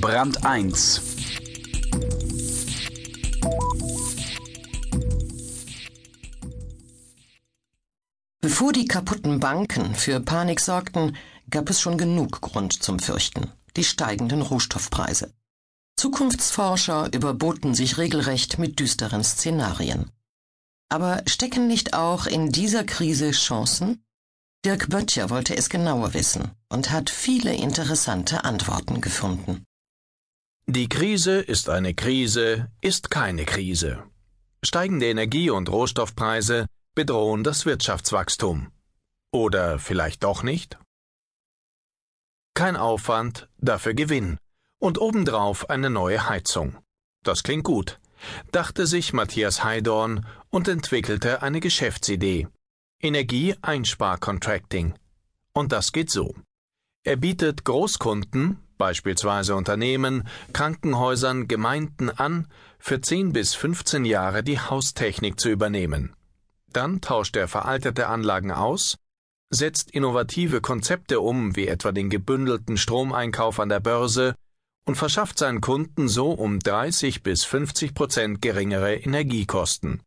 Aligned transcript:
Brand 0.00 0.46
1 0.46 1.02
Bevor 8.40 8.72
die 8.72 8.86
kaputten 8.86 9.40
Banken 9.40 9.94
für 9.94 10.20
Panik 10.20 10.60
sorgten, 10.60 11.18
gab 11.50 11.68
es 11.68 11.82
schon 11.82 11.98
genug 11.98 12.40
Grund 12.40 12.82
zum 12.82 12.98
Fürchten. 12.98 13.52
Die 13.76 13.84
steigenden 13.84 14.40
Rohstoffpreise. 14.40 15.34
Zukunftsforscher 15.96 17.12
überboten 17.12 17.74
sich 17.74 17.98
regelrecht 17.98 18.58
mit 18.58 18.80
düsteren 18.80 19.22
Szenarien. 19.22 20.10
Aber 20.88 21.22
stecken 21.26 21.66
nicht 21.66 21.92
auch 21.92 22.24
in 22.24 22.50
dieser 22.50 22.84
Krise 22.84 23.32
Chancen? 23.32 24.02
Dirk 24.64 24.88
Böttcher 24.88 25.28
wollte 25.28 25.54
es 25.54 25.68
genauer 25.68 26.14
wissen 26.14 26.52
und 26.70 26.90
hat 26.90 27.10
viele 27.10 27.54
interessante 27.54 28.44
Antworten 28.44 29.02
gefunden. 29.02 29.66
Die 30.72 30.88
Krise 30.88 31.40
ist 31.40 31.68
eine 31.68 31.94
Krise, 31.94 32.70
ist 32.80 33.10
keine 33.10 33.44
Krise. 33.44 34.04
Steigende 34.62 35.06
Energie- 35.06 35.50
und 35.50 35.68
Rohstoffpreise 35.68 36.66
bedrohen 36.94 37.42
das 37.42 37.66
Wirtschaftswachstum. 37.66 38.70
Oder 39.32 39.80
vielleicht 39.80 40.22
doch 40.22 40.44
nicht? 40.44 40.78
Kein 42.54 42.76
Aufwand, 42.76 43.48
dafür 43.58 43.94
Gewinn. 43.94 44.38
Und 44.78 45.00
obendrauf 45.00 45.68
eine 45.70 45.90
neue 45.90 46.28
Heizung. 46.28 46.78
Das 47.24 47.42
klingt 47.42 47.64
gut, 47.64 47.98
dachte 48.52 48.86
sich 48.86 49.12
Matthias 49.12 49.64
Heidorn 49.64 50.24
und 50.50 50.68
entwickelte 50.68 51.42
eine 51.42 51.58
Geschäftsidee. 51.58 52.46
Energieeinsparcontracting. 53.00 54.94
Und 55.52 55.72
das 55.72 55.90
geht 55.90 56.12
so. 56.12 56.36
Er 57.02 57.16
bietet 57.16 57.64
Großkunden, 57.64 58.60
beispielsweise 58.80 59.54
Unternehmen, 59.54 60.26
Krankenhäusern, 60.52 61.46
Gemeinden 61.46 62.10
an, 62.10 62.48
für 62.80 63.00
10 63.00 63.32
bis 63.32 63.54
15 63.54 64.04
Jahre 64.04 64.42
die 64.42 64.58
Haustechnik 64.58 65.38
zu 65.38 65.50
übernehmen. 65.50 66.16
Dann 66.72 67.00
tauscht 67.00 67.36
er 67.36 67.46
veraltete 67.46 68.08
Anlagen 68.08 68.50
aus, 68.50 68.96
setzt 69.50 69.90
innovative 69.92 70.60
Konzepte 70.60 71.20
um, 71.20 71.54
wie 71.56 71.68
etwa 71.68 71.92
den 71.92 72.10
gebündelten 72.10 72.76
Stromeinkauf 72.76 73.60
an 73.60 73.68
der 73.68 73.80
Börse, 73.80 74.34
und 74.86 74.96
verschafft 74.96 75.38
seinen 75.38 75.60
Kunden 75.60 76.08
so 76.08 76.32
um 76.32 76.58
30 76.58 77.22
bis 77.22 77.44
50 77.44 77.94
Prozent 77.94 78.42
geringere 78.42 78.94
Energiekosten. 78.96 80.02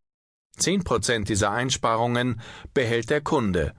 10 0.57 0.83
Prozent 0.83 1.29
dieser 1.29 1.51
Einsparungen 1.51 2.41
behält 2.73 3.09
der 3.09 3.21
Kunde, 3.21 3.73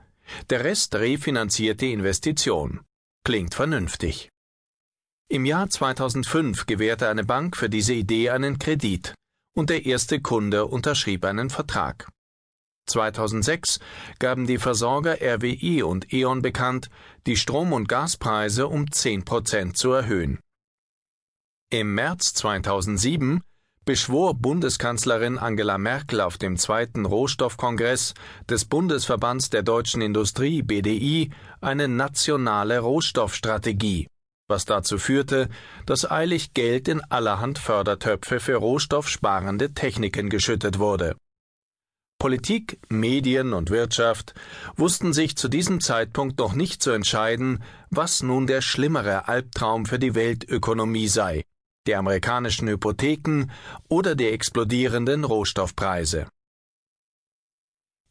der 0.49 0.63
Rest 0.63 0.95
refinanziert 0.95 1.81
die 1.81 1.93
Investition. 1.93 2.81
Klingt 3.23 3.55
vernünftig. 3.55 4.29
Im 5.27 5.45
Jahr 5.45 5.67
2005 5.67 6.67
gewährte 6.67 7.09
eine 7.09 7.23
Bank 7.23 7.57
für 7.57 7.67
diese 7.67 7.93
Idee 7.93 8.29
einen 8.29 8.59
Kredit 8.59 9.15
und 9.55 9.71
der 9.71 9.87
erste 9.87 10.21
Kunde 10.21 10.67
unterschrieb 10.67 11.25
einen 11.25 11.49
Vertrag. 11.49 12.07
2006 12.87 13.79
gaben 14.19 14.45
die 14.45 14.59
Versorger 14.59 15.17
RWI 15.19 15.81
und 15.81 16.13
E.ON 16.13 16.43
bekannt, 16.43 16.91
die 17.25 17.37
Strom- 17.37 17.73
und 17.73 17.89
Gaspreise 17.89 18.67
um 18.67 18.91
10 18.91 19.25
Prozent 19.25 19.77
zu 19.77 19.93
erhöhen. 19.93 20.39
Im 21.71 21.95
März 21.95 22.35
2007 22.35 23.41
beschwor 23.83 24.35
Bundeskanzlerin 24.35 25.39
Angela 25.39 25.79
Merkel 25.79 26.21
auf 26.21 26.37
dem 26.37 26.57
zweiten 26.57 27.05
Rohstoffkongress 27.05 28.13
des 28.47 28.65
Bundesverbands 28.65 29.49
der 29.49 29.63
deutschen 29.63 30.03
Industrie 30.03 30.61
BDI 30.61 31.31
eine 31.61 31.87
nationale 31.87 32.77
Rohstoffstrategie, 32.79 34.07
was 34.47 34.65
dazu 34.65 34.97
führte, 34.97 35.49
dass 35.85 36.09
eilig 36.09 36.53
Geld 36.53 36.87
in 36.87 37.01
allerhand 37.09 37.57
Fördertöpfe 37.59 38.39
für 38.39 38.55
rohstoffsparende 38.55 39.73
Techniken 39.73 40.29
geschüttet 40.29 40.79
wurde. 40.79 41.15
Politik, 42.19 42.79
Medien 42.89 43.53
und 43.53 43.69
Wirtschaft 43.69 44.33
wussten 44.77 45.13
sich 45.13 45.35
zu 45.35 45.49
diesem 45.49 45.81
Zeitpunkt 45.81 46.39
noch 46.39 46.53
nicht 46.53 46.81
zu 46.81 46.91
entscheiden, 46.91 47.61
was 47.89 48.23
nun 48.23 48.47
der 48.47 48.61
schlimmere 48.61 49.27
Albtraum 49.27 49.85
für 49.85 49.99
die 49.99 50.15
Weltökonomie 50.15 51.07
sei, 51.07 51.43
die 51.87 51.95
amerikanischen 51.95 52.69
Hypotheken 52.69 53.47
oder 53.89 54.15
die 54.15 54.29
explodierenden 54.29 55.23
Rohstoffpreise. 55.23 56.27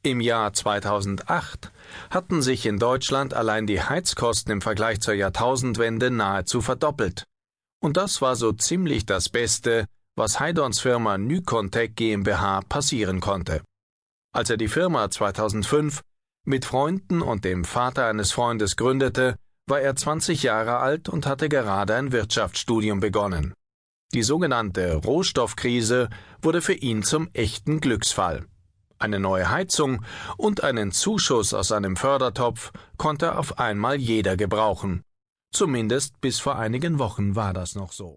Im 0.07 0.21
Jahr 0.21 0.53
2008 0.53 1.73
hatten 2.11 2.43
sich 2.43 2.67
in 2.67 2.79
Deutschland 2.79 3.33
allein 3.33 3.67
die 3.67 3.81
Heizkosten 3.81 4.53
im 4.53 4.61
Vergleich 4.61 5.01
zur 5.01 5.15
Jahrtausendwende 5.15 6.11
nahezu 6.11 6.61
verdoppelt. 6.61 7.25
Und 7.83 7.97
das 7.97 8.21
war 8.21 8.37
so 8.37 8.53
ziemlich 8.53 9.07
das 9.07 9.31
Beste, 9.31 9.87
was 10.15 10.41
Heidorns 10.41 10.81
Firma 10.81 11.17
Nycontech 11.17 11.95
GmbH 11.95 12.61
passieren 12.69 13.21
konnte. 13.21 13.63
Als 14.35 14.51
er 14.51 14.59
die 14.59 14.69
Firma 14.69 15.11
2005 15.11 16.03
mit 16.45 16.67
Freunden 16.67 17.23
und 17.23 17.47
dem 17.47 17.65
Vater 17.65 18.07
eines 18.07 18.31
Freundes 18.31 18.77
gründete, 18.77 19.37
war 19.67 19.81
er 19.81 19.97
20 19.97 20.43
Jahre 20.43 20.81
alt 20.81 21.09
und 21.09 21.27
hatte 21.27 21.49
gerade 21.49 21.95
ein 21.95 22.13
Wirtschaftsstudium 22.13 23.01
begonnen. 23.01 23.55
Die 24.13 24.23
sogenannte 24.23 24.97
Rohstoffkrise 24.97 26.11
wurde 26.43 26.61
für 26.61 26.75
ihn 26.75 27.03
zum 27.03 27.31
echten 27.33 27.81
Glücksfall. 27.81 28.45
Eine 29.05 29.21
neue 29.21 29.51
Heizung 29.51 30.03
und 30.39 30.65
einen 30.65 30.91
Zuschuss 30.91 31.53
aus 31.53 31.73
einem 31.73 31.95
Fördertopf 31.95 32.73
konnte 32.97 33.37
auf 33.37 33.59
einmal 33.59 33.97
jeder 33.97 34.35
gebrauchen. 34.39 35.03
Zumindest 35.53 36.19
bis 36.23 36.41
vor 36.41 36.57
einigen 36.57 36.99
Wochen 36.99 37.37
war 37.37 37.53
das 37.53 37.75
noch 37.75 37.93
so. 37.93 38.13